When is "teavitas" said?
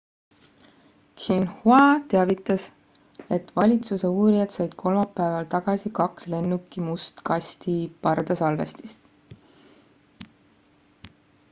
2.13-2.65